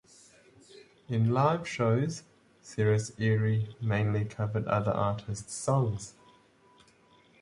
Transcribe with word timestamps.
In 1.09 1.29
live 1.31 1.67
shows, 1.67 2.23
Cyrus 2.63 3.11
Erie 3.19 3.75
mainly 3.79 4.25
covered 4.25 4.65
other 4.65 4.89
artists' 4.89 5.53
songs. 5.53 6.15